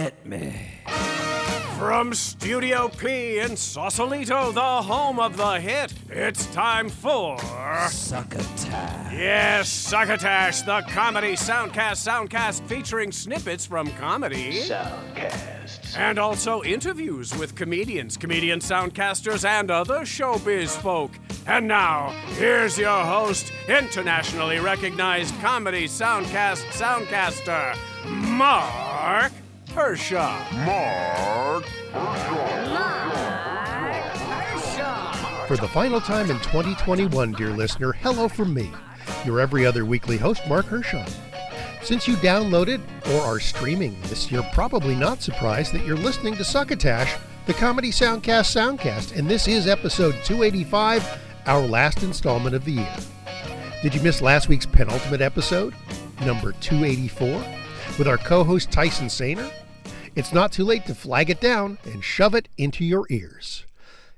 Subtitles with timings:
[0.00, 0.54] Hit me.
[1.78, 7.36] From Studio P in Sausalito, the home of the hit, it's time for.
[7.90, 9.12] Succotash.
[9.12, 14.62] Yes, Succotash, the comedy soundcast soundcast featuring snippets from comedy.
[14.62, 15.98] Soundcasts.
[15.98, 21.10] And also interviews with comedians, comedian soundcasters, and other showbiz folk.
[21.46, 22.08] And now,
[22.38, 27.76] here's your host, internationally recognized comedy soundcast soundcaster,
[28.06, 29.32] Mark
[29.70, 30.66] Hershon.
[30.66, 31.64] Mark.
[31.92, 32.66] Hershon.
[35.46, 38.70] For the final time in 2021, dear listener, hello from me,
[39.24, 41.06] your every other weekly host, Mark Hershon.
[41.82, 42.80] Since you downloaded
[43.12, 47.16] or are streaming this, you're probably not surprised that you're listening to Succotash,
[47.46, 52.96] the comedy soundcast soundcast, and this is episode 285, our last installment of the year.
[53.82, 55.74] Did you miss last week's penultimate episode,
[56.24, 57.59] number 284,
[58.00, 59.52] with our co host Tyson Sainer?
[60.16, 63.66] It's not too late to flag it down and shove it into your ears.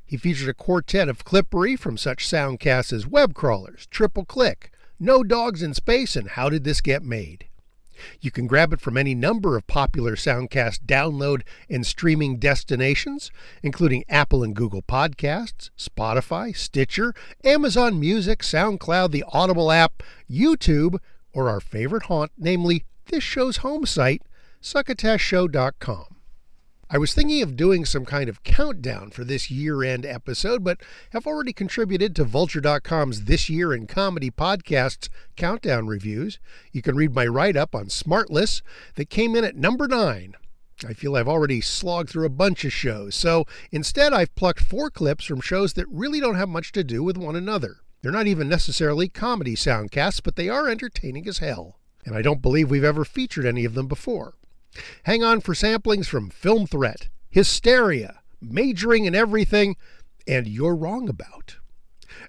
[0.07, 5.25] He featured a quartet of clippery from such soundcasts as Web Crawlers, Triple Click, No
[5.25, 7.47] Dogs in Space, and How Did This Get Made?
[8.21, 13.33] You can grab it from any number of popular Soundcast download and streaming destinations,
[13.65, 20.99] including Apple and Google Podcasts, Spotify, Stitcher, Amazon Music, SoundCloud, the Audible app, YouTube,
[21.33, 24.23] or our favorite haunt, namely this show's home site,
[24.63, 26.13] succotashshow.com.
[26.95, 30.83] I was thinking of doing some kind of countdown for this year end episode, but
[31.13, 36.39] have already contributed to Vulture.com's This Year in Comedy Podcasts countdown reviews.
[36.71, 38.61] You can read my write up on Smartless
[38.97, 40.35] that came in at number nine.
[40.87, 44.91] I feel I've already slogged through a bunch of shows, so instead I've plucked four
[44.91, 47.77] clips from shows that really don't have much to do with one another.
[48.03, 51.79] They're not even necessarily comedy soundcasts, but they are entertaining as hell.
[52.05, 54.35] And I don't believe we've ever featured any of them before.
[55.05, 59.77] Hang on for samplings from Film Threat, Hysteria, Majoring in Everything,
[60.27, 61.57] and You're Wrong About.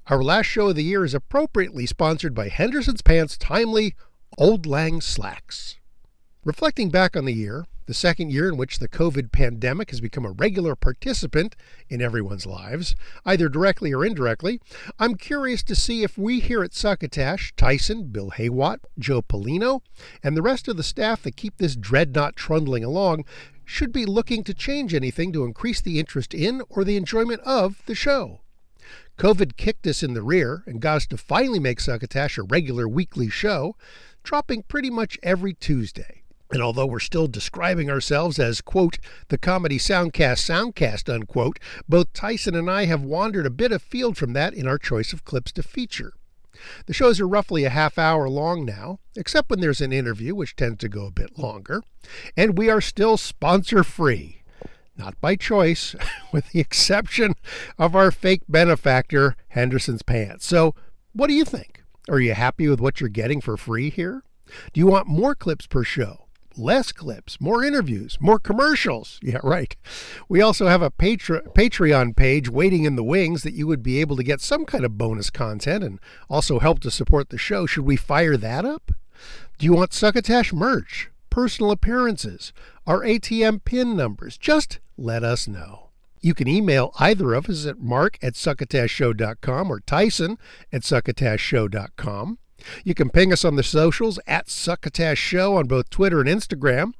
[0.07, 3.95] Our last show of the year is appropriately sponsored by Henderson's Pants' timely
[4.37, 5.77] Old Lang Slacks.
[6.43, 10.25] Reflecting back on the year, the second year in which the COVID pandemic has become
[10.25, 11.55] a regular participant
[11.89, 12.95] in everyone's lives,
[13.25, 14.59] either directly or indirectly,
[14.99, 19.81] I'm curious to see if we here at Succotash, Tyson, Bill Haywatt, Joe Polino,
[20.23, 23.25] and the rest of the staff that keep this dreadnought trundling along
[23.65, 27.81] should be looking to change anything to increase the interest in or the enjoyment of
[27.85, 28.41] the show.
[29.17, 32.87] COVID kicked us in the rear and got us to finally make Succotash a regular
[32.87, 33.75] weekly show,
[34.23, 36.22] dropping pretty much every Tuesday.
[36.53, 38.99] And although we're still describing ourselves as, quote,
[39.29, 41.57] the comedy soundcast soundcast, unquote,
[41.89, 45.25] both Tyson and I have wandered a bit afield from that in our choice of
[45.25, 46.13] clips to feature.
[46.85, 50.55] The shows are roughly a half hour long now, except when there's an interview, which
[50.55, 51.81] tends to go a bit longer.
[52.37, 54.43] And we are still sponsor free.
[54.95, 55.95] Not by choice,
[56.31, 57.33] with the exception
[57.79, 60.45] of our fake benefactor, Henderson's Pants.
[60.45, 60.75] So,
[61.13, 61.83] what do you think?
[62.07, 64.21] Are you happy with what you're getting for free here?
[64.71, 66.22] Do you want more clips per show?
[66.57, 69.19] Less clips, more interviews, more commercials.
[69.33, 69.75] Yeah, right.
[70.27, 74.15] We also have a Patreon page waiting in the wings that you would be able
[74.17, 75.99] to get some kind of bonus content and
[76.29, 77.65] also help to support the show.
[77.65, 78.91] Should we fire that up?
[79.57, 82.53] Do you want Succotash merch, personal appearances,
[82.85, 84.37] our ATM PIN numbers?
[84.37, 85.89] Just let us know.
[86.21, 90.37] You can email either of us at mark at succotashshow.com or tyson
[90.71, 92.37] at succotashshow.com.
[92.83, 96.93] You can ping us on the socials at Succotash Show on both Twitter and Instagram,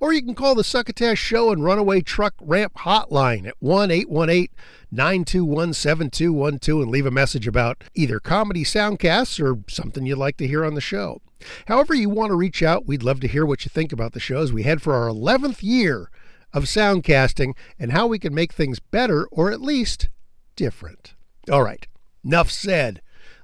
[0.00, 4.48] or you can call the Succotash Show and Runaway Truck Ramp Hotline at 1 818
[4.90, 10.46] 921 7212 and leave a message about either comedy soundcasts or something you'd like to
[10.46, 11.20] hear on the show.
[11.66, 14.20] However, you want to reach out, we'd love to hear what you think about the
[14.20, 16.10] show as we head for our 11th year
[16.52, 20.08] of soundcasting and how we can make things better or at least
[20.56, 21.14] different.
[21.50, 21.86] All right,
[22.24, 23.00] enough said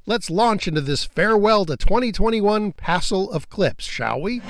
[0.06, 4.41] let's launch into this farewell to 2021 passel of clips, shall we?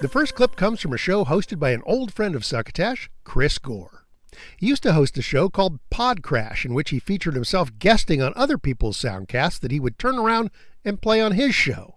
[0.00, 3.58] The first clip comes from a show hosted by an old friend of Succotash, Chris
[3.58, 4.06] Gore.
[4.56, 8.22] He used to host a show called Pod Crash, in which he featured himself guesting
[8.22, 10.50] on other people's soundcasts that he would turn around
[10.84, 11.96] and play on his show.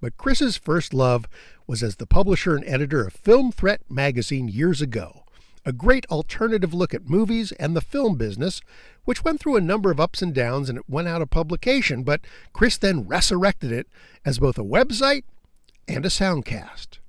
[0.00, 1.26] But Chris's first love
[1.66, 5.24] was as the publisher and editor of Film Threat magazine years ago,
[5.68, 8.62] a great alternative look at movies and the film business,
[9.04, 12.02] which went through a number of ups and downs and it went out of publication,
[12.02, 12.22] but
[12.54, 13.86] Chris then resurrected it
[14.24, 15.24] as both a website
[15.86, 17.00] and a soundcast.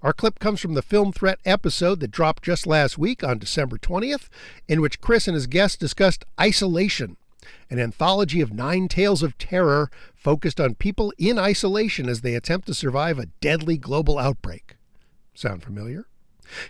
[0.00, 3.78] Our clip comes from the Film Threat episode that dropped just last week on December
[3.78, 4.28] 20th,
[4.68, 7.16] in which Chris and his guests discussed Isolation,
[7.68, 12.68] an anthology of nine tales of terror focused on people in isolation as they attempt
[12.68, 14.76] to survive a deadly global outbreak.
[15.34, 16.06] Sound familiar?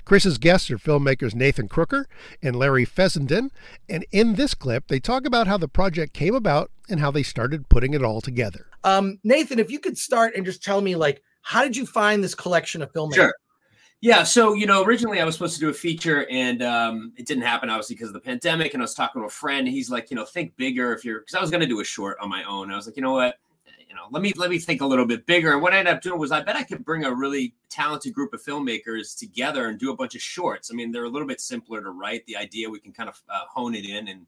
[0.05, 2.07] Chris's guests are filmmakers Nathan Crooker
[2.43, 3.51] and Larry Fessenden,
[3.89, 7.23] and in this clip, they talk about how the project came about and how they
[7.23, 8.67] started putting it all together.
[8.85, 12.23] Um, Nathan, if you could start and just tell me, like, how did you find
[12.23, 13.15] this collection of filmmakers?
[13.15, 13.35] Sure.
[14.01, 17.27] Yeah, so you know, originally I was supposed to do a feature, and um, it
[17.27, 18.73] didn't happen, obviously, because of the pandemic.
[18.75, 21.05] And I was talking to a friend, and he's like, you know, think bigger if
[21.05, 22.71] you're, because I was going to do a short on my own.
[22.71, 23.48] I was like, you know what, you
[23.99, 25.53] know, let me let me think a little bit bigger.
[25.53, 28.15] And what I ended up doing was, I bet I could bring a really talented
[28.15, 30.71] group of filmmakers together and do a bunch of shorts.
[30.71, 32.25] I mean, they're a little bit simpler to write.
[32.27, 34.27] The idea we can kind of uh, hone it in and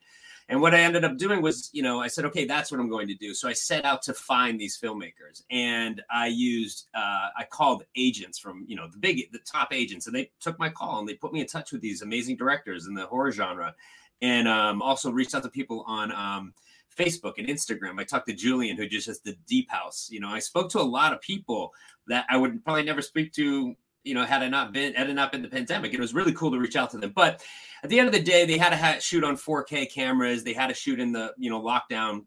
[0.50, 2.90] and what I ended up doing was, you know, I said, okay, that's what I'm
[2.90, 3.34] going to do.
[3.34, 8.36] So I set out to find these filmmakers, and I used, uh, I called agents
[8.36, 11.14] from, you know, the big, the top agents, and they took my call and they
[11.14, 13.76] put me in touch with these amazing directors in the horror genre,
[14.22, 16.10] and um, also reached out to people on.
[16.10, 16.52] Um,
[17.00, 17.98] Facebook and Instagram.
[17.98, 20.08] I talked to Julian, who just has the Deep House.
[20.10, 21.72] You know, I spoke to a lot of people
[22.08, 25.14] that I would probably never speak to you know, had I not been had it
[25.14, 27.12] not been the pandemic, it was really cool to reach out to them.
[27.14, 27.44] But
[27.82, 30.42] at the end of the day, they had to shoot on 4K cameras.
[30.42, 32.24] They had to shoot in the you know lockdown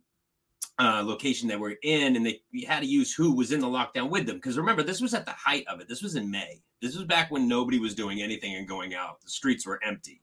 [0.83, 4.09] uh, location that we're in, and they had to use who was in the lockdown
[4.09, 4.35] with them.
[4.35, 5.87] Because remember, this was at the height of it.
[5.87, 6.61] This was in May.
[6.81, 9.21] This was back when nobody was doing anything and going out.
[9.21, 10.21] The streets were empty.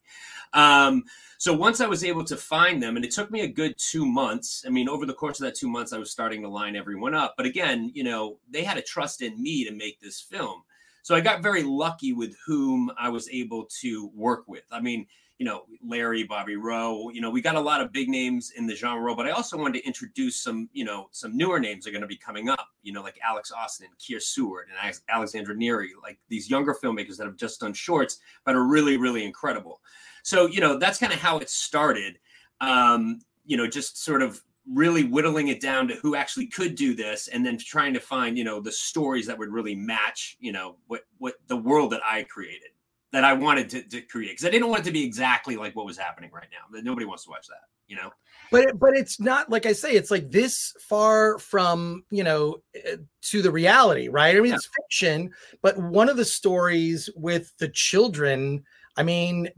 [0.52, 1.04] Um,
[1.38, 4.04] so once I was able to find them, and it took me a good two
[4.04, 4.64] months.
[4.66, 7.14] I mean, over the course of that two months, I was starting to line everyone
[7.14, 7.34] up.
[7.38, 10.62] But again, you know, they had a trust in me to make this film.
[11.02, 14.64] So I got very lucky with whom I was able to work with.
[14.70, 15.06] I mean,
[15.40, 18.66] you know, Larry, Bobby Roe, you know, we got a lot of big names in
[18.66, 21.90] the genre, but I also wanted to introduce some, you know, some newer names are
[21.90, 25.88] going to be coming up, you know, like Alex Austin, Keir Seward, and Alexandra Neary,
[26.02, 29.80] like these younger filmmakers that have just done shorts, but are really, really incredible.
[30.24, 32.18] So, you know, that's kind of how it started.
[32.60, 36.94] Um, you know, just sort of really whittling it down to who actually could do
[36.94, 40.52] this and then trying to find you know the stories that would really match you
[40.52, 42.68] know what what the world that i created
[43.12, 45.74] that i wanted to, to create because i didn't want it to be exactly like
[45.74, 48.10] what was happening right now that nobody wants to watch that you know
[48.50, 52.96] but but it's not like i say it's like this far from you know eh,
[53.22, 54.54] to the reality right i mean yeah.
[54.54, 55.30] it's fiction
[55.62, 58.62] but one of the stories with the children
[58.96, 59.48] i mean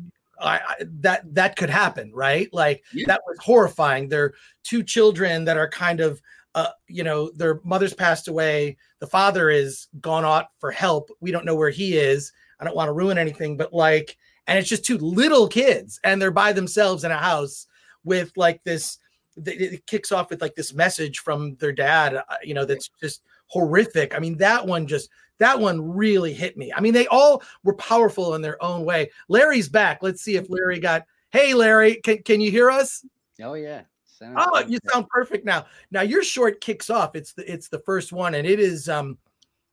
[0.42, 2.52] I, I, that that could happen, right?
[2.52, 3.04] Like yeah.
[3.06, 4.08] that was horrifying.
[4.08, 4.34] They're
[4.64, 6.20] two children that are kind of,
[6.54, 8.76] uh, you know, their mother's passed away.
[8.98, 11.10] The father is gone out for help.
[11.20, 12.32] We don't know where he is.
[12.62, 14.16] I don't want to ruin anything, but like,
[14.46, 17.66] and it's just two little kids, and they're by themselves in a house
[18.04, 18.98] with like this.
[19.44, 23.22] It kicks off with like this message from their dad, uh, you know, that's just
[23.48, 24.14] horrific.
[24.14, 26.72] I mean, that one just that one really hit me.
[26.72, 29.10] I mean, they all were powerful in their own way.
[29.28, 29.98] Larry's back.
[30.02, 31.04] Let's see if Larry got.
[31.30, 33.04] Hey, Larry, can, can you hear us?
[33.42, 33.82] Oh yeah.
[34.04, 35.66] Sounds oh, you sound perfect now.
[35.90, 37.16] Now your short kicks off.
[37.16, 39.18] It's the it's the first one, and it is um,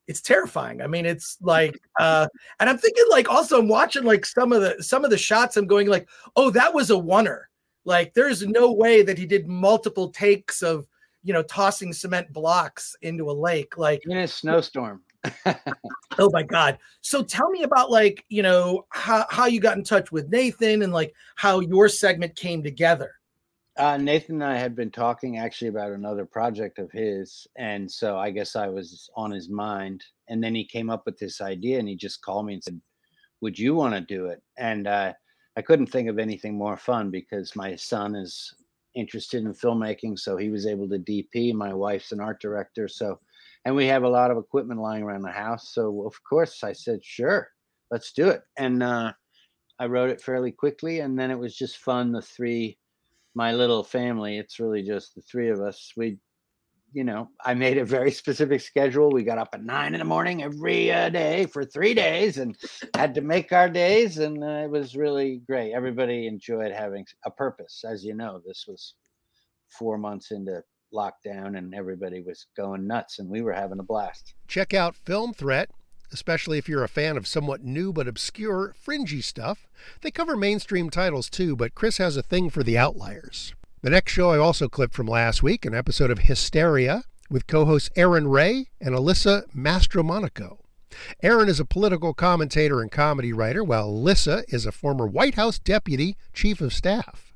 [0.10, 0.82] it's terrifying.
[0.82, 2.28] I mean, it's like uh,
[2.60, 5.56] and I'm thinking like also I'm watching like some of the some of the shots.
[5.56, 7.44] I'm going like, oh, that was a oneer.
[7.86, 10.88] Like, there's no way that he did multiple takes of
[11.24, 13.78] you know tossing cement blocks into a lake.
[13.78, 15.04] Like in a snowstorm
[16.18, 19.84] oh my god so tell me about like you know how, how you got in
[19.84, 23.19] touch with nathan and like how your segment came together
[23.80, 28.18] uh, nathan and i had been talking actually about another project of his and so
[28.18, 31.80] i guess i was on his mind and then he came up with this idea
[31.80, 32.80] and he just called me and said
[33.42, 35.12] would you want to do it and uh,
[35.58, 38.54] i couldn't think of anything more fun because my son is
[38.96, 43.20] interested in filmmaking so he was able to dp my wife's an art director so
[43.66, 45.74] and we have a lot of equipment lying around the house.
[45.74, 47.50] So of course I said, sure,
[47.92, 48.42] let's do it.
[48.58, 49.14] And uh,
[49.80, 52.12] I wrote it fairly quickly, and then it was just fun.
[52.12, 52.78] The three,
[53.36, 54.38] my little family.
[54.38, 55.92] It's really just the three of us.
[55.96, 56.18] We,
[56.94, 59.12] you know, I made a very specific schedule.
[59.12, 62.58] We got up at nine in the morning every uh, day for three days, and
[62.96, 65.74] had to make our days, and uh, it was really great.
[65.74, 68.42] Everybody enjoyed having a purpose, as you know.
[68.46, 68.96] This was
[69.70, 74.34] four months into lockdown and everybody was going nuts and we were having a blast.
[74.48, 75.70] Check out Film Threat,
[76.12, 79.68] especially if you're a fan of somewhat new but obscure, fringy stuff.
[80.02, 83.54] They cover mainstream titles too, but Chris has a thing for the outliers.
[83.82, 87.90] The next show I also clipped from last week, an episode of Hysteria with co-hosts
[87.96, 90.58] Erin Ryan and Alyssa Mastromonaco.
[91.22, 95.60] Aaron is a political commentator and comedy writer, while Alyssa is a former White House
[95.60, 97.29] deputy chief of staff.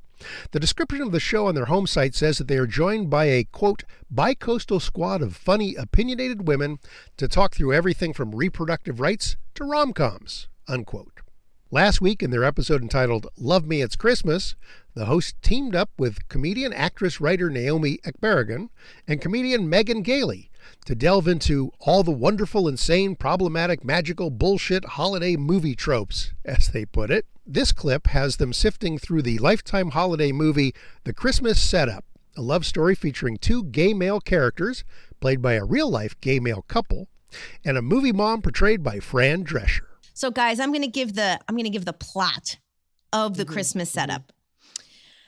[0.51, 3.25] The description of the show on their home site says that they are joined by
[3.25, 6.79] a, quote, bicoastal squad of funny, opinionated women
[7.17, 11.21] to talk through everything from reproductive rights to rom coms, unquote.
[11.71, 14.55] Last week, in their episode entitled Love Me It's Christmas,
[14.93, 18.69] the host teamed up with comedian, actress, writer Naomi Ekperigin
[19.07, 20.51] and comedian Megan Gailey
[20.85, 26.85] to delve into all the wonderful, insane, problematic, magical, bullshit holiday movie tropes, as they
[26.85, 27.25] put it.
[27.45, 32.05] This clip has them sifting through the Lifetime holiday movie The Christmas Setup,
[32.35, 34.83] a love story featuring two gay male characters,
[35.19, 37.07] played by a real life gay male couple,
[37.63, 39.85] and a movie mom portrayed by Fran Drescher.
[40.13, 42.57] So guys, I'm going to give the I'm going to give the plot
[43.11, 43.53] of the mm-hmm.
[43.53, 43.99] Christmas mm-hmm.
[43.99, 44.32] setup.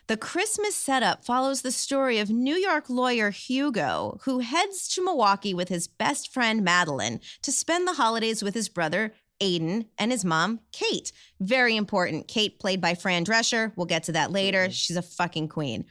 [0.07, 5.55] The Christmas setup follows the story of New York lawyer Hugo, who heads to Milwaukee
[5.55, 10.23] with his best friend Madeline to spend the holidays with his brother Aiden and his
[10.23, 11.11] mom Kate.
[11.39, 12.27] Very important.
[12.27, 13.73] Kate, played by Fran Drescher.
[13.75, 14.65] We'll get to that later.
[14.65, 14.71] Mm-hmm.
[14.73, 15.85] She's a fucking queen.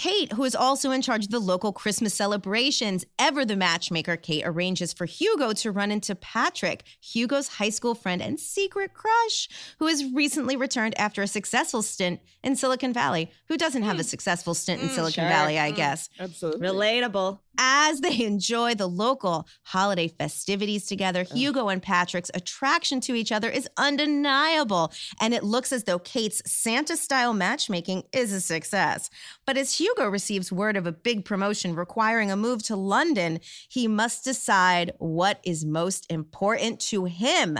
[0.00, 4.44] Kate, who is also in charge of the local Christmas celebrations, ever the matchmaker, Kate
[4.46, 9.46] arranges for Hugo to run into Patrick, Hugo's high school friend and secret crush,
[9.78, 13.30] who has recently returned after a successful stint in Silicon Valley.
[13.48, 14.08] Who doesn't have a hmm.
[14.08, 15.28] successful stint in hmm, Silicon sure.
[15.28, 15.76] Valley, I hmm.
[15.76, 16.08] guess?
[16.18, 16.66] Absolutely.
[16.66, 17.40] Relatable.
[17.62, 23.50] As they enjoy the local holiday festivities together, Hugo and Patrick's attraction to each other
[23.50, 24.92] is undeniable.
[25.20, 29.10] And it looks as though Kate's Santa style matchmaking is a success.
[29.46, 33.86] But as Hugo receives word of a big promotion requiring a move to London, he
[33.86, 37.58] must decide what is most important to him.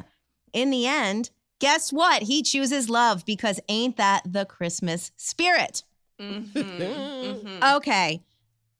[0.54, 2.22] In the end, guess what?
[2.22, 5.84] He chooses love because ain't that the Christmas spirit?
[6.18, 6.60] Mm-hmm.
[7.20, 7.76] Mm-hmm.
[7.76, 8.22] Okay.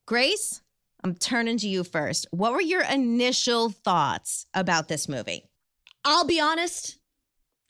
[0.06, 0.62] Grace,
[1.02, 2.26] I'm turning to you first.
[2.30, 5.45] What were your initial thoughts about this movie?
[6.04, 7.00] I'll be honest.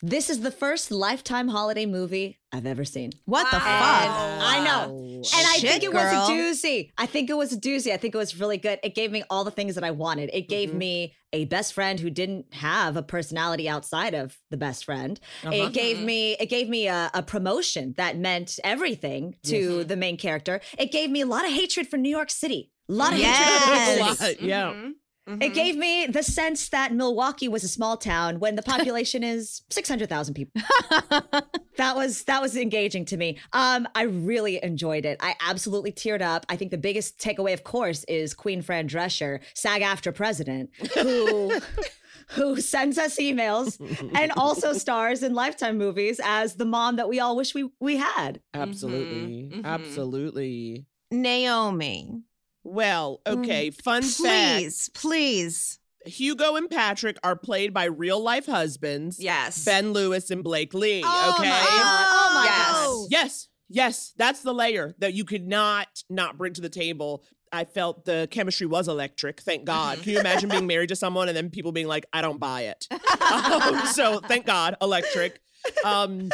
[0.02, 3.12] This is the first lifetime holiday movie I've ever seen.
[3.26, 3.71] What the And fuck?
[3.71, 4.97] I know.
[5.16, 6.02] And I think it girl.
[6.02, 6.90] was a doozy.
[6.97, 7.92] I think it was a doozy.
[7.92, 8.78] I think it was really good.
[8.83, 10.30] It gave me all the things that I wanted.
[10.33, 10.78] It gave mm-hmm.
[10.78, 15.21] me a best friend who didn't have a personality outside of the best friend.
[15.45, 15.54] Uh-huh.
[15.54, 16.07] It gave mm-hmm.
[16.07, 20.61] me it gave me a, a promotion that meant everything to the main character.
[20.78, 22.73] It gave me a lot of hatred for New York City.
[22.88, 24.47] A lot of hatred for New York City.
[24.47, 24.73] Yeah.
[24.73, 24.90] Mm-hmm.
[25.27, 29.62] It gave me the sense that Milwaukee was a small town when the population is
[29.71, 30.61] 600,000 people.
[31.77, 33.39] that was that was engaging to me.
[33.53, 35.19] Um I really enjoyed it.
[35.21, 36.47] I absolutely teared up.
[36.49, 41.61] I think the biggest takeaway of course is Queen Fran Drescher, SAG-AFTRA president, who
[42.31, 43.79] who sends us emails
[44.15, 47.97] and also stars in lifetime movies as the mom that we all wish we we
[47.97, 48.41] had.
[48.55, 49.49] Absolutely.
[49.50, 49.67] Mm-hmm.
[49.67, 50.87] Absolutely.
[51.12, 52.23] Naomi,
[52.64, 53.71] Well, okay.
[53.71, 55.79] Fun fact Mm, please, please.
[56.07, 59.19] Hugo and Patrick are played by real life husbands.
[59.21, 59.64] Yes.
[59.64, 61.02] Ben Lewis and Blake Lee.
[61.05, 61.49] Oh okay.
[61.49, 62.07] my God.
[62.09, 62.73] Oh my Yes.
[62.73, 63.07] God.
[63.11, 63.49] Yes.
[63.69, 64.12] Yes.
[64.17, 67.23] That's the layer that you could not not bring to the table.
[67.52, 69.40] I felt the chemistry was electric.
[69.40, 70.00] Thank God.
[70.02, 72.62] Can you imagine being married to someone and then people being like, I don't buy
[72.62, 72.87] it?
[73.31, 75.40] Um, so thank God, electric.
[75.85, 76.31] Um,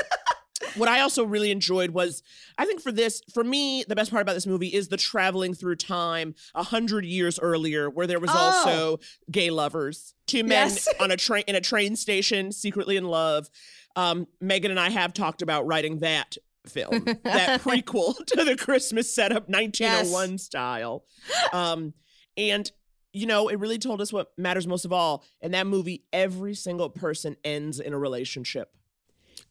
[0.77, 2.23] what I also really enjoyed was,
[2.59, 5.55] I think for this, for me, the best part about this movie is the traveling
[5.55, 8.37] through time a hundred years earlier, where there was Oh.
[8.37, 10.89] also gay lovers, two men Yes.
[11.01, 13.49] on a train in a train station, secretly in love.
[13.97, 16.37] Um, Megan and I have talked about writing that
[16.67, 21.05] film, that prequel to the Christmas setup, 1901 style.
[21.53, 21.95] Um,
[22.37, 22.71] and
[23.13, 25.25] you know, it really told us what matters most of all.
[25.41, 28.71] In that movie, every single person ends in a relationship.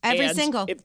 [0.03, 0.65] Every And single.
[0.67, 0.81] if-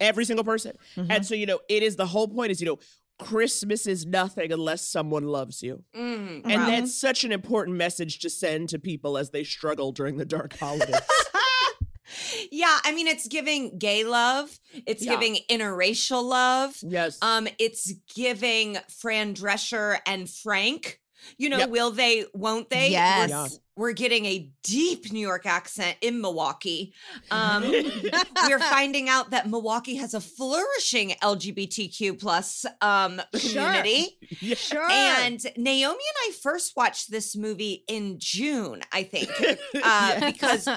[0.00, 0.76] every single person.
[0.96, 1.10] Mm-hmm.
[1.10, 2.78] And so, you know, it is the whole point is, you know,
[3.18, 5.84] Christmas is nothing unless someone loves you.
[5.94, 6.66] Mm, And wow.
[6.66, 10.56] that's such an important message to send to people as they struggle during the dark
[10.58, 10.94] holidays.
[12.50, 14.58] yeah, I mean, it's giving gay love.
[14.86, 15.12] It's Yeah.
[15.12, 16.76] giving interracial love.
[16.82, 17.18] yes.
[17.22, 21.00] Um, it's giving Fran Drescher and Frank.
[21.36, 21.68] You know, Yep.
[21.70, 22.24] will they?
[22.32, 22.90] Won't they?
[22.90, 23.58] Yes.
[23.76, 26.94] We're, getting a deep New York accent in Milwaukee.
[27.30, 27.62] Um,
[28.48, 34.16] we're finding out that Milwaukee has a flourishing LGBTQ plus um, community.
[34.40, 34.54] Yeah.
[34.54, 34.88] Sure.
[34.90, 35.98] And Naomi and
[36.28, 39.30] I first watched this movie in June, I think,
[39.82, 40.68] uh, because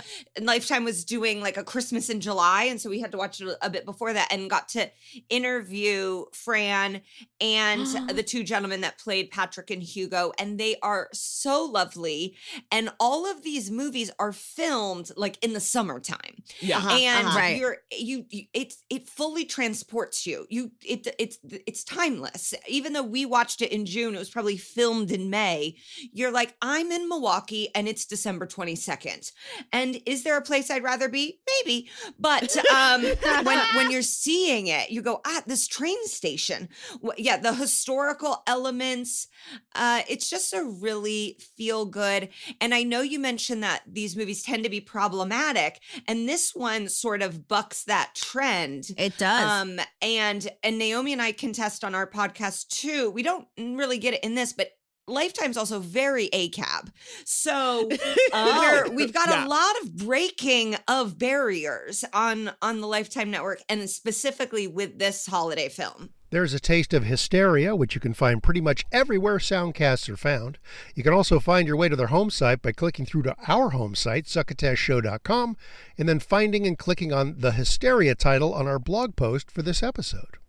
[0.42, 2.64] Lifetime was doing like a Christmas in July.
[2.64, 4.90] And so we had to watch it a bit before that and got to
[5.30, 7.02] interview Fran
[7.40, 10.34] and the two gentlemen that played Patrick and Hugo.
[10.40, 12.36] And they are so lovely.
[12.72, 16.44] And all of these movies are filmed like in the summertime.
[16.60, 16.78] Yeah.
[16.78, 17.40] Uh-huh, and uh-huh.
[17.40, 17.58] Right.
[17.58, 20.46] you're you, you it's it fully transports you.
[20.50, 22.54] You it it's it's timeless.
[22.68, 25.76] Even though we watched it in june it was probably filmed in may
[26.12, 29.32] you're like i'm in milwaukee and it's december 22nd
[29.72, 31.40] and is there a place i'd rather be?
[31.66, 31.90] Maybe.
[32.20, 33.04] But um
[33.44, 36.70] when when you're seeing it you go ah this train station.
[37.18, 39.28] Yeah the historical elements
[39.76, 42.30] uh it's just a really feel good
[42.62, 46.90] and I know you mentioned that these movies tend to be problematic, and this one
[46.90, 48.86] sort of bucks that trend.
[48.98, 49.44] It does.
[49.50, 53.10] Um, and and Naomi and I contest on our podcast too.
[53.12, 54.70] We don't really get it in this, but
[55.06, 56.90] Lifetime's also very ACAB.
[57.26, 57.90] So
[58.34, 58.86] Oh.
[58.88, 59.46] we're, we've got Yeah.
[59.46, 65.26] a lot of breaking of barriers on on the Lifetime network and specifically with this
[65.26, 66.12] holiday film.
[66.34, 70.58] There's a taste of hysteria, which you can find pretty much everywhere soundcasts are found.
[70.96, 73.70] You can also find your way to their home site by clicking through to our
[73.70, 75.56] home site, succotashshow.com,
[75.96, 79.84] and then finding and clicking on the hysteria title on our blog post for this
[79.84, 80.40] episode.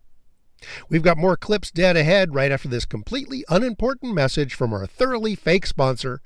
[0.89, 5.35] We've got more clips dead ahead right after this completely unimportant message from our thoroughly
[5.35, 6.19] fake sponsor,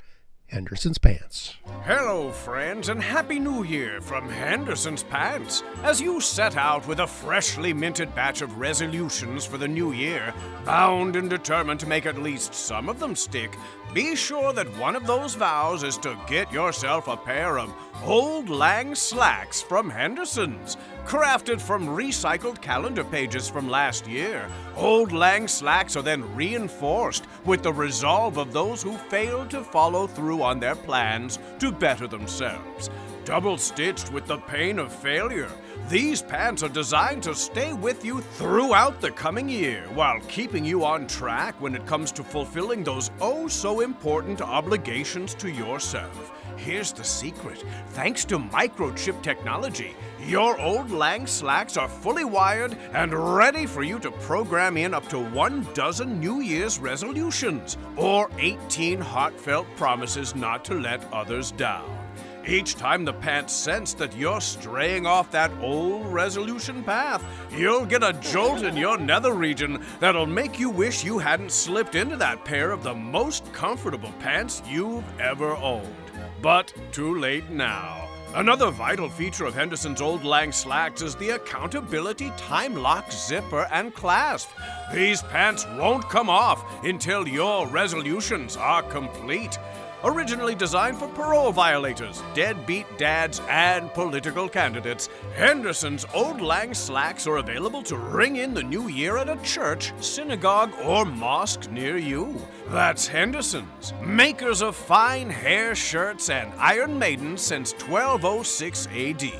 [0.49, 1.55] Henderson's Pants.
[1.83, 5.61] Hello, friends, and Happy New Year from Henderson's Pants.
[5.83, 10.33] As you set out with a freshly minted batch of resolutions for the new year,
[10.65, 13.55] bound and determined to make at least some of them stick,
[13.93, 18.47] be sure that one of those vows is to get yourself a pair of Old
[18.47, 20.77] Lang slacks from Henderson's.
[21.05, 27.63] Crafted from recycled calendar pages from last year, Old Lang slacks are then reinforced with
[27.63, 32.91] the resolve of those who failed to follow through on their plans to better themselves.
[33.25, 35.51] Double stitched with the pain of failure,
[35.89, 40.85] these pants are designed to stay with you throughout the coming year while keeping you
[40.85, 46.31] on track when it comes to fulfilling those oh so important obligations to yourself.
[46.57, 47.63] Here's the secret.
[47.89, 49.95] Thanks to microchip technology,
[50.27, 55.09] your old Lang slacks are fully wired and ready for you to program in up
[55.09, 61.98] to one dozen New Year's resolutions or 18 heartfelt promises not to let others down.
[62.47, 68.03] Each time the pants sense that you're straying off that old resolution path, you'll get
[68.03, 72.45] a jolt in your nether region that'll make you wish you hadn't slipped into that
[72.45, 75.93] pair of the most comfortable pants you've ever owned.
[76.41, 78.07] But too late now.
[78.35, 83.93] Another vital feature of Henderson's Old Lang slacks is the accountability time lock zipper and
[83.93, 84.49] clasp.
[84.93, 89.57] These pants won't come off until your resolutions are complete.
[90.03, 97.37] Originally designed for parole violators, deadbeat dads, and political candidates, Henderson's Old Lang slacks are
[97.37, 102.33] available to ring in the new year at a church, synagogue, or mosque near you.
[102.69, 109.33] That's Henderson's, makers of fine hair shirts and Iron Maiden since 1206 AD.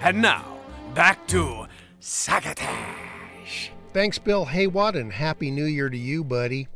[0.00, 0.58] And now,
[0.94, 1.66] back to
[2.00, 3.70] Succotash.
[3.92, 6.68] Thanks, Bill Haywatt, and Happy New Year to you, buddy.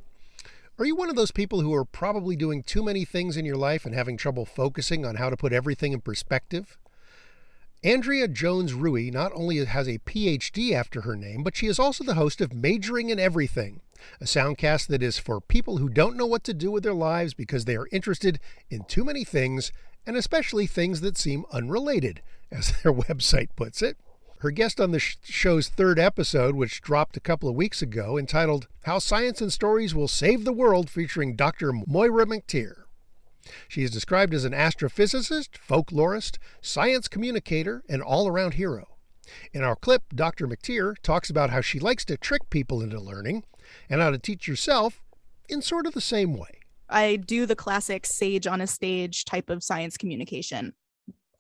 [0.81, 3.59] Are you one of those people who are probably doing too many things in your
[3.59, 6.79] life and having trouble focusing on how to put everything in perspective?
[7.85, 12.03] Andrea Jones Rooy not only has a PhD after her name, but she is also
[12.03, 13.83] the host of Majoring in Everything,
[14.23, 17.35] a soundcast that is for people who don't know what to do with their lives
[17.35, 18.41] because they are interested
[18.71, 19.73] in too many things,
[20.07, 23.99] and especially things that seem unrelated, as their website puts it.
[24.41, 28.17] Her guest on the sh- show's third episode, which dropped a couple of weeks ago,
[28.17, 31.73] entitled How Science and Stories Will Save the World, featuring Dr.
[31.73, 32.85] Moiya McTier.
[33.69, 38.97] She is described as an astrophysicist, folklorist, science communicator, and all around hero.
[39.53, 40.49] In our clip, Dr.
[40.49, 43.45] McTier talks about how she likes to trick people into learning
[43.91, 45.03] and how to teach yourself
[45.51, 46.61] in sort of the same way.
[46.89, 50.73] I do the classic sage on a stage type of science communication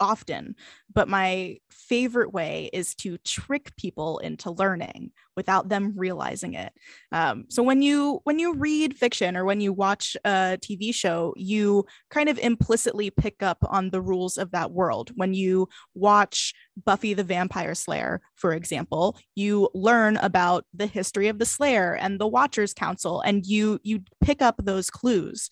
[0.01, 0.55] often,
[0.93, 6.73] but my favorite way is to trick people into learning without them realizing it.
[7.13, 11.35] Um, so when you when you read fiction or when you watch a TV show,
[11.37, 15.11] you kind of implicitly pick up on the rules of that world.
[15.15, 16.53] When you watch
[16.85, 22.21] Buffy the Vampire Slayer, for example, you learn about the history of the Slayer and
[22.21, 25.49] the Watchers Council, and you you pick up those clues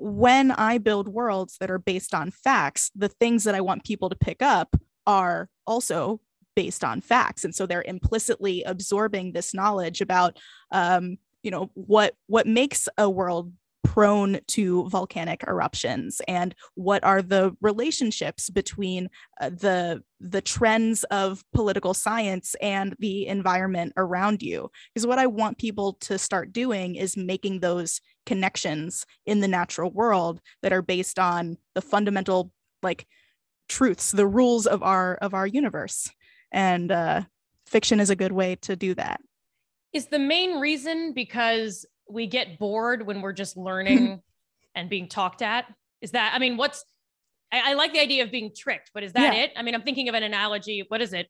[0.00, 4.08] when I build worlds that are based on facts, the things that I want people
[4.08, 4.74] to pick up
[5.06, 6.20] are also
[6.56, 10.38] based on facts, and so they're implicitly absorbing this knowledge about,
[10.72, 17.22] um, you know, what what makes a world prone to volcanic eruptions and what are
[17.22, 19.08] the relationships between
[19.40, 24.70] uh, the the trends of political science and the environment around you.
[24.94, 29.90] Because what i want people to start doing is making those connections in the natural
[29.90, 33.08] world that are based on the fundamental like
[33.68, 36.08] truths the rules of our of our universe
[36.52, 37.20] and uh
[37.66, 39.20] fiction is a good way to do that
[39.92, 44.22] Is the main reason because we get bored when we're just learning
[44.76, 45.64] and being talked at?
[46.00, 46.84] Is that, I mean, what's,
[47.52, 49.42] I, I like the idea of being tricked, but is that Yeah.
[49.42, 49.50] it?
[49.56, 50.84] I mean, I'm thinking of an analogy.
[50.88, 51.26] What is it?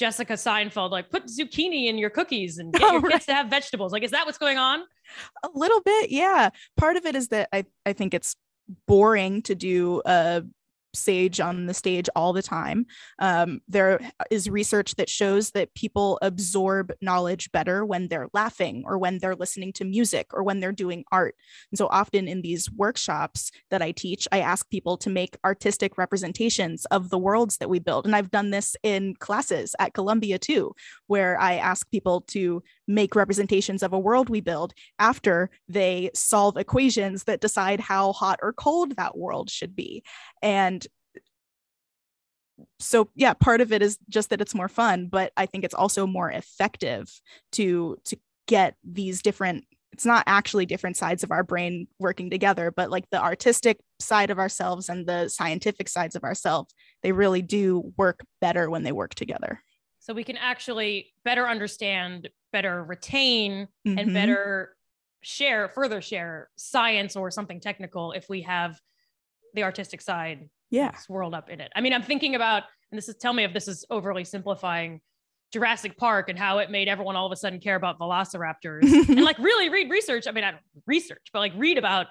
[0.00, 3.22] Jessica Seinfeld, like put zucchini in your cookies and get Oh, your kids right.
[3.26, 3.92] to have vegetables.
[3.92, 4.80] Like, is that what's going on?
[5.42, 8.36] a little bit yeah part of it is that i i think it's
[8.86, 10.44] boring to do a
[10.94, 12.86] sage on the stage all the time.
[13.18, 14.00] Um, there
[14.30, 19.36] is research that shows that people absorb knowledge better when they're laughing or when they're
[19.36, 21.34] listening to music or when they're doing art.
[21.70, 25.98] And so often in these workshops that I teach, I ask people to make artistic
[25.98, 28.06] representations of the worlds that we build.
[28.06, 30.74] And I've done this in classes at Columbia too,
[31.06, 32.62] where I ask people to
[32.94, 38.38] make representations of a world we build after they solve equations that decide how hot
[38.42, 40.02] or cold that world should be.
[40.42, 40.86] And
[42.78, 45.74] so yeah part of it is just that it's more fun but i think it's
[45.74, 47.10] also more effective
[47.52, 52.70] to to get these different it's not actually different sides of our brain working together
[52.70, 57.42] but like the artistic side of ourselves and the scientific sides of ourselves they really
[57.42, 59.60] do work better when they work together
[59.98, 64.12] so we can actually better understand better retain and Mhm.
[64.14, 64.76] better
[65.22, 68.80] share further share science or something technical if we have
[69.54, 70.96] the artistic side yeah.
[70.96, 71.70] swirled up in it.
[71.76, 75.00] I mean i'm thinking about and this is tell me if this is overly simplifying
[75.52, 78.82] jurassic park and how it made everyone all of a sudden care about velociraptors.
[79.08, 80.26] And like really read research.
[80.26, 82.06] I mean i don't research but like read about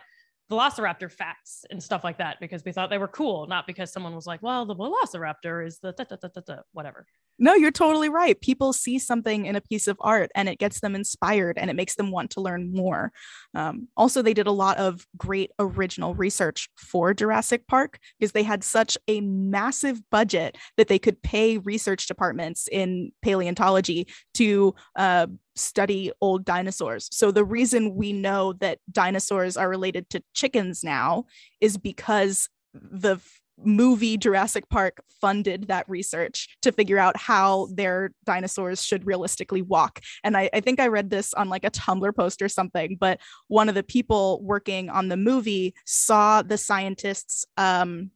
[0.51, 4.15] velociraptor facts and stuff like that because we thought they were cool not because someone
[4.15, 7.05] was like well the velociraptor is the da, da, da, whatever
[7.41, 8.39] No, you're totally right.
[8.41, 11.75] People see something in a piece of art and it gets them inspired and it
[11.75, 13.13] makes them want to learn more.
[13.55, 18.43] Um, also, they did a lot of great original research for Jurassic Park because they
[18.43, 25.27] had such a massive budget that they could pay research departments in paleontology to uh,
[25.59, 27.09] study old dinosaurs.
[27.11, 31.25] So, the reason we know that dinosaurs are related to chickens now
[31.61, 33.19] is because the
[33.63, 39.99] movie Jurassic Park funded that research to figure out how their dinosaurs should realistically walk.
[40.23, 43.19] And I, I think I read this on like a Tumblr post or something, but
[43.47, 48.11] one of the people working on the movie saw the scientists um,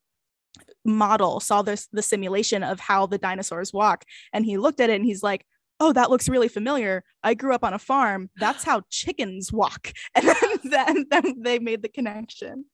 [0.85, 4.95] model, saw this the simulation of how the dinosaurs walk, and he looked at it
[4.95, 5.45] and he's like,
[5.83, 7.03] oh, that looks really familiar.
[7.23, 8.29] I grew up on a farm.
[8.37, 9.91] That's how chickens walk.
[10.15, 12.65] And then, then, then they made the connection.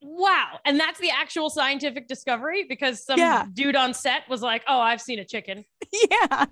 [0.00, 3.46] wow and that's the actual scientific discovery because some Yeah.
[3.52, 5.64] dude on set was like oh i've seen a chicken
[6.10, 6.46] yeah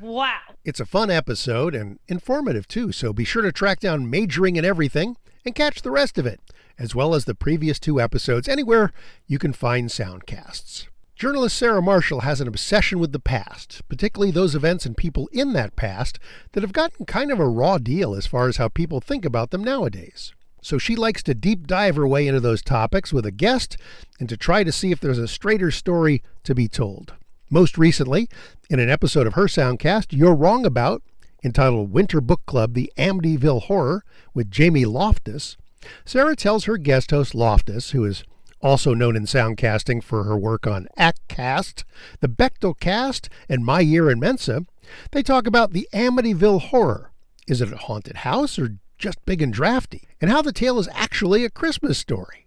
[0.00, 4.56] wow It's a fun episode and informative too, so be sure to track down Majoring
[4.56, 6.40] in Everything and catch the rest of it,
[6.78, 8.90] as well as the previous two episodes anywhere
[9.26, 10.88] you can find soundcasts.
[11.24, 15.54] Journalist Sarah Marshall has an obsession with the past, particularly those events and people in
[15.54, 16.18] that past
[16.52, 19.50] that have gotten kind of a raw deal as far as how people think about
[19.50, 20.34] them nowadays.
[20.60, 23.78] So she likes to deep dive her way into those topics with a guest
[24.20, 27.14] and to try to see if there's a straighter story to be told.
[27.48, 28.28] Most recently,
[28.68, 31.02] in an episode of her soundcast, You're Wrong About,
[31.42, 35.56] entitled Winter Book Club The Amityville Horror with Jamie Loftus,
[36.04, 38.24] Sarah tells her guest host Loftus, who is
[38.64, 41.84] also known in soundcasting for her work on ActCast,
[42.20, 44.64] the Bechdel Cast, and My Year in Mensa,
[45.12, 47.12] they talk about the Amityville Horror.
[47.46, 50.08] Is it a haunted house or just big and drafty?
[50.18, 52.46] And how the tale is actually a Christmas story.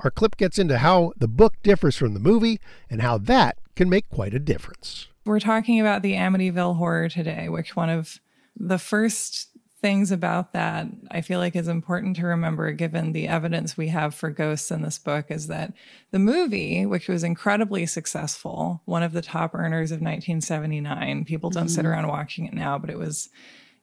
[0.00, 3.88] Our clip gets into how the book differs from the movie and how that can
[3.88, 5.06] make quite a difference.
[5.24, 8.20] We're talking about the Amityville horror today, which one of
[8.56, 9.55] the first
[9.86, 14.16] things about that I feel like is important to remember given the evidence we have
[14.16, 15.72] for ghosts in this book is that
[16.10, 21.68] the movie, which was incredibly successful, one of the top earners of 1979, people don't
[21.68, 21.88] sit Mhm.
[21.88, 23.28] around watching it now, but it was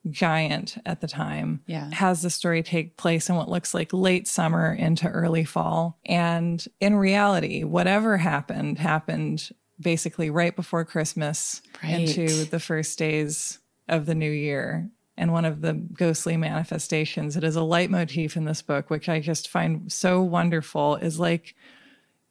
[0.09, 1.61] giant at the time.
[1.67, 1.89] Yeah.
[1.93, 5.99] Has the story take place in what looks like late summer into early fall.
[6.05, 12.09] And in reality, whatever happened, happened basically right before Christmas Right.
[12.09, 14.89] into the first days of the new year.
[15.15, 19.19] And one of the ghostly manifestations, it is a leitmotif in this book, which I
[19.19, 21.55] just find so wonderful, is like,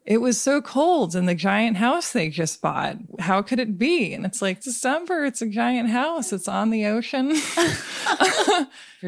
[0.05, 2.97] it was so cold in the giant house they just bought.
[3.21, 4.13] How could it be?
[4.15, 7.31] And it's like December, it's a giant house, it's on the ocean.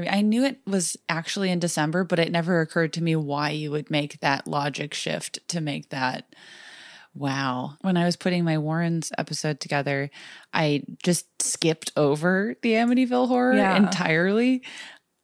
[0.09, 3.73] I knew it was actually in December, but it never occurred to me why you
[3.73, 6.33] would make that logic shift to make that.
[7.15, 7.77] Wow.
[7.83, 10.11] When I was putting my Warrens episode together,
[10.53, 13.77] I just skipped over the Amityville horror Yeah.
[13.77, 14.63] entirely,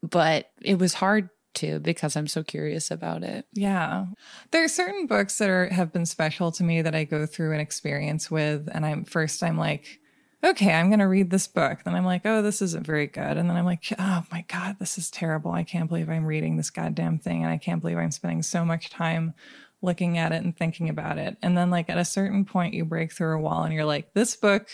[0.03, 3.45] but it was hard to because I'm so curious about it.
[3.53, 4.07] Yeah.
[4.53, 7.53] There are certain books that are have been special to me that I go through
[7.55, 9.99] an experience with and I'm first I'm like
[10.43, 11.81] okay, I'm going to read this book.
[11.85, 13.37] Then I'm like, oh, this isn't very good.
[13.37, 15.51] And then I'm like, oh my god, this is terrible.
[15.51, 18.65] I can't believe I'm reading this goddamn thing and I can't believe I'm spending so
[18.65, 19.35] much time
[19.83, 21.37] looking at it and thinking about it.
[21.43, 24.13] And then like at a certain point you break through a wall and you're like,
[24.15, 24.69] this book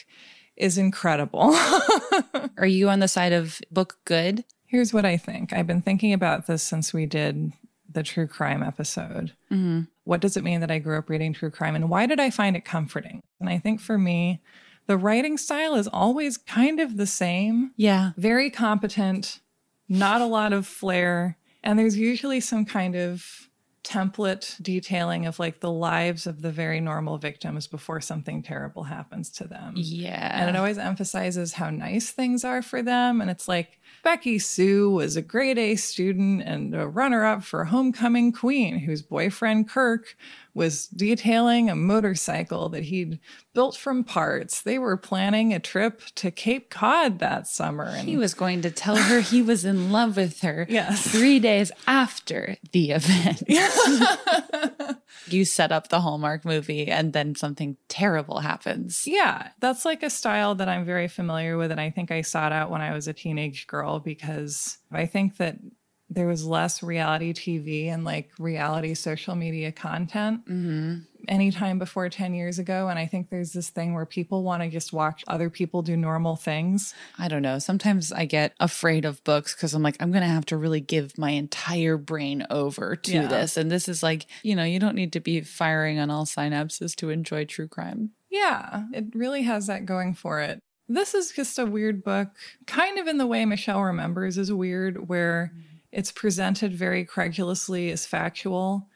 [0.57, 1.55] is incredible.
[2.59, 4.45] Are you on the side of book good?
[4.67, 5.53] Here's what I think.
[5.53, 7.53] I've been thinking about this since we did
[7.93, 9.33] the true crime episode.
[9.49, 12.21] hmm What does it mean that I grew up reading true crime and why did
[12.21, 13.23] I find it comforting?
[13.41, 14.41] And I think for me,
[14.87, 17.73] the writing style is always kind of the same.
[17.77, 18.11] Yeah.
[18.17, 19.41] Very competent,
[19.89, 21.37] not a lot of flair.
[21.63, 23.46] And there's usually some kind of
[23.87, 29.31] template detailing of like the lives of the very normal victims before something terrible happens
[29.31, 29.75] to them.
[29.77, 30.41] Yeah.
[30.41, 33.21] And it always emphasizes how nice things are for them.
[33.21, 37.65] And it's like Becky Sue was a grade A student and a runner up for
[37.65, 40.17] homecoming queen whose boyfriend Kirk
[40.57, 43.21] was detailing a motorcycle that he'd
[43.53, 44.63] built from parts.
[44.63, 47.85] They were planning a trip to Cape Cod that summer.
[47.85, 51.07] And He was going to tell her he was in love with her Yes.
[51.07, 53.43] three days after the event.
[55.29, 59.07] you set up the Hallmark movie and then something terrible happens.
[59.07, 61.71] Yeah, that's like a style that I'm very familiar with.
[61.71, 65.37] And I think I sought out when I was a teenage girl because I think
[65.37, 65.57] that
[66.09, 70.99] there was less reality TV and like reality social media content Mm-hmm.
[71.27, 72.89] anytime before 10 years ago.
[72.89, 75.97] And I think there's this thing where people want to just watch other people do
[75.97, 76.95] normal things.
[77.19, 77.59] I don't know.
[77.59, 80.81] Sometimes I get afraid of books because I'm like, I'm going to have to really
[80.81, 83.27] give my entire brain over to Yeah.
[83.27, 83.57] this.
[83.57, 86.95] And this is like, you know, you don't need to be firing on all synapses
[86.97, 88.11] to enjoy true crime.
[88.31, 90.61] Yeah, it really has that going for it.
[90.89, 92.29] This is just a weird book,
[92.69, 95.51] kind of in the way Michelle Remembers is weird, where
[95.93, 98.89] it's presented very credulously as factual.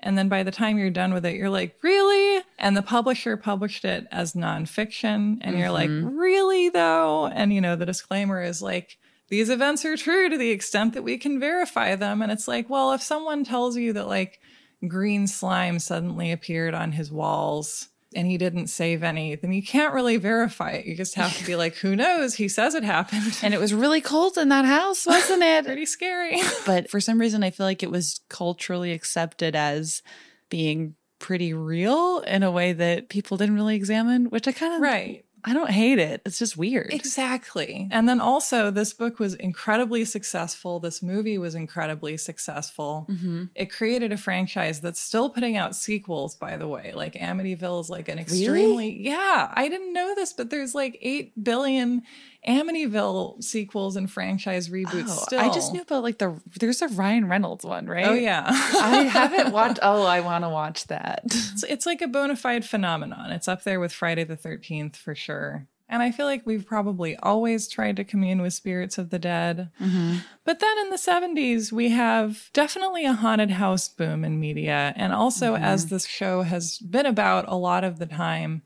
[0.00, 2.42] And then by the time you're done with it, you're like, really?
[2.58, 5.38] And the publisher published it as nonfiction.
[5.42, 6.18] And you're like, Mhm.
[6.18, 7.28] really, though?
[7.28, 11.04] And, you know, the disclaimer is like, these events are true to the extent that
[11.04, 12.20] we can verify them.
[12.20, 14.40] And it's like, well, if someone tells you that, like,
[14.88, 19.94] green slime suddenly appeared on his walls and he didn't save any, then you can't
[19.94, 20.86] really verify it.
[20.86, 22.34] You just have to be like, who knows?
[22.34, 23.38] He says it happened.
[23.42, 25.64] And it was really cold in that house, wasn't it?
[25.66, 26.40] Pretty scary.
[26.66, 30.02] but for some reason, I feel like it was culturally accepted as
[30.48, 34.80] being pretty real in a way that people didn't really examine, which I kind of
[34.80, 35.24] Right.
[35.44, 36.22] I don't hate it.
[36.24, 36.92] It's just weird.
[36.92, 37.88] Exactly.
[37.90, 40.78] And then also, this book was incredibly successful.
[40.78, 43.06] This movie was incredibly successful.
[43.10, 43.50] Mhm.
[43.54, 46.92] It created a franchise that's still putting out sequels, by the way.
[46.94, 51.42] Like Amityville is like an extremely, yeah, I didn't know this, but there's like 8
[51.42, 52.02] billion
[52.48, 55.40] Amityville sequels and franchise reboots Oh, still.
[55.40, 58.06] I just knew about like the there's a Ryan Reynolds one, right?
[58.06, 58.44] Oh, yeah.
[58.48, 59.78] I haven't watched.
[59.82, 61.22] Oh, I want to watch that.
[61.24, 63.30] It's, it's like a bona fide phenomenon.
[63.30, 65.68] It's up there with Friday the 13th for sure.
[65.92, 69.68] And I feel like we've probably always tried to commune with spirits of the dead.
[69.78, 70.20] Mm-hmm.
[70.42, 74.94] But then in the 70s, we have definitely a haunted house boom in media.
[74.96, 75.62] And also, mm-hmm.
[75.62, 78.62] as this show has been about a lot of the time,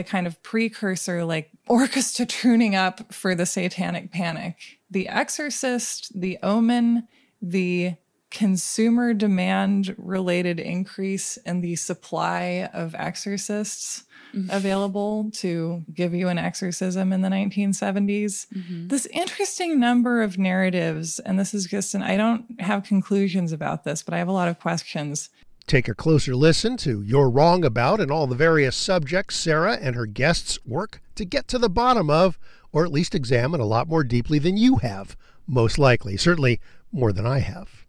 [0.00, 4.56] the kind of precursor, like orchestra tuning up for the satanic panic.
[4.90, 7.06] The Exorcist, The Omen,
[7.42, 7.96] the
[8.30, 14.48] consumer demand related increase in the supply of exorcists mm-hmm.
[14.50, 18.46] available to give you an exorcism in the 1970s.
[18.46, 18.88] Mm-hmm.
[18.88, 23.84] This interesting number of narratives, and this is just an I don't have conclusions about
[23.84, 25.28] this, but I have a lot of questions.
[25.70, 29.94] Take a closer listen to You're Wrong About and all the various subjects Sarah and
[29.94, 32.40] her guests work to get to the bottom of,
[32.72, 36.58] or at least examine a lot more deeply than you have, most likely, certainly
[36.90, 37.86] more than I have.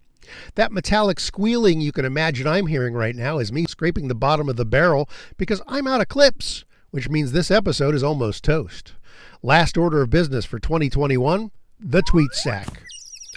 [0.53, 4.47] That metallic squealing you can imagine I'm hearing right now is me scraping the bottom
[4.47, 8.93] of the barrel because I'm out of clips, which means this episode is almost toast.
[9.41, 12.83] Last order of business for 2021 the tweet sack.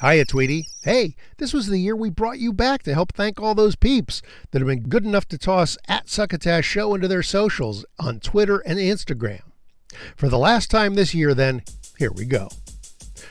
[0.01, 0.67] Hiya, Tweety.
[0.83, 4.23] Hey, this was the year we brought you back to help thank all those peeps
[4.51, 8.59] that have been good enough to toss at Succotash Show into their socials on Twitter
[8.59, 9.43] and Instagram.
[10.17, 11.63] For the last time this year, then,
[11.97, 12.49] here we go.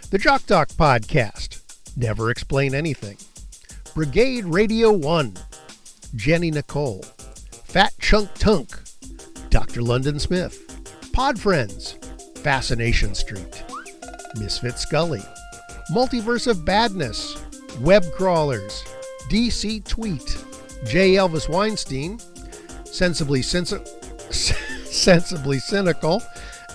[0.10, 1.62] The Jock Doc Podcast.
[1.98, 3.18] Never explain anything.
[3.94, 5.34] Brigade Radio 1.
[6.16, 7.04] Jenny Nicole.
[7.66, 8.80] Fat Chunk Tunk.
[9.50, 9.82] Dr.
[9.82, 11.12] London Smith.
[11.12, 12.00] Pod Friends.
[12.38, 13.64] Fascination Street.
[14.40, 15.22] Misfit Scully.
[15.92, 17.38] Multiverse of Badness,
[17.80, 18.84] Web Crawlers,
[19.30, 20.38] DC Tweet,
[20.86, 21.14] J.
[21.16, 22.20] Elvis Weinstein,
[22.86, 23.84] Sensibly Sensi-
[24.86, 26.22] Sensibly Cynical,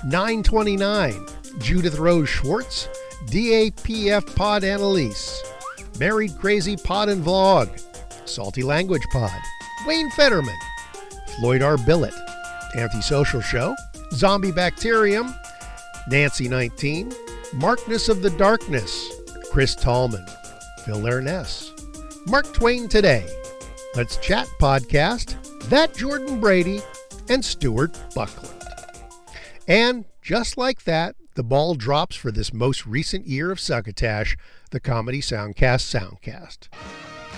[0.05, 1.27] 929,
[1.61, 2.88] Judith Rose Schwartz,
[3.27, 5.42] DAPF Pod Annalise,
[5.99, 7.68] Married Crazy Pod and Vlog,
[8.27, 9.31] Salty Language Pod,
[9.87, 10.55] Wayne Fetterman,
[11.38, 11.77] Floyd R.
[11.77, 12.14] Billett,
[12.77, 13.75] Antisocial Show,
[14.12, 15.33] Zombie Bacterium,
[16.09, 17.12] Nancy 19,
[17.55, 19.11] Markness of the Darkness,
[19.51, 20.25] Chris Tallman,
[20.85, 21.73] Phil Ernest,
[22.27, 23.27] Mark Twain Today,
[23.95, 25.35] Let's Chat Podcast,
[25.71, 26.83] That Jordan Brady,
[27.31, 28.63] and Stuart Buckland.
[29.67, 34.37] And just like that, the ball drops for this most recent year of Succotash,
[34.71, 36.69] the Comedy Soundcast Soundcast.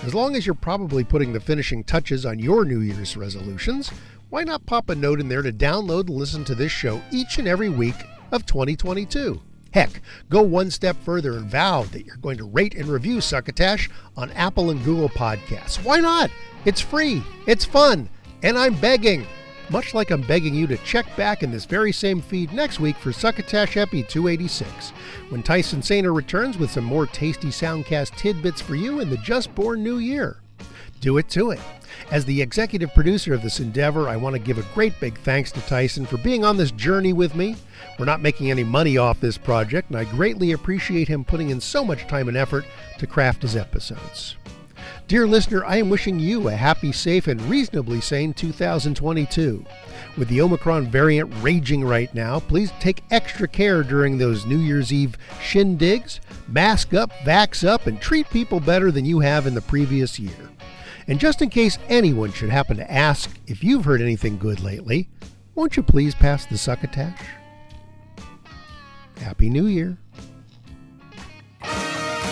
[0.03, 3.89] As long as you're probably putting the finishing touches on your New Year's resolutions,
[4.29, 7.37] why not pop a note in there to download and listen to this show each
[7.37, 7.95] and every week
[8.33, 9.41] of 2022?
[9.71, 13.89] Heck, go one step further and vow that you're going to rate and review Succotash
[14.17, 15.83] on Apple and Google Podcasts.
[15.83, 16.29] Why not?
[16.65, 18.09] It's free, it's fun,
[18.43, 19.25] and I'm begging.
[19.69, 22.97] Much like I'm begging you to check back in this very same feed next week
[22.97, 24.89] for Succotash Epi 286,
[25.29, 29.55] when Tyson Sainer returns with some more tasty Soundcast tidbits for you in the just
[29.55, 30.41] born new year.
[30.99, 31.61] Do it to it.
[32.11, 35.49] As the executive producer of this endeavor, I want to give a great big thanks
[35.53, 37.55] to Tyson for being on this journey with me.
[37.97, 41.61] We're not making any money off this project, and I greatly appreciate him putting in
[41.61, 42.65] so much time and effort
[42.97, 44.35] to craft his episodes.
[45.07, 49.65] Dear listener, I am wishing you a happy, safe, and reasonably sane 2022.
[50.17, 54.91] With the Omicron variant raging right now, please take extra care during those New Year's
[54.91, 56.19] Eve shindigs.
[56.49, 60.49] Mask up, vax up, and treat people better than you have in the previous year.
[61.11, 65.09] And just in case anyone should happen to ask if you've heard anything good lately,
[65.55, 67.19] won't you please pass the succotash?
[69.17, 69.97] Happy New Year.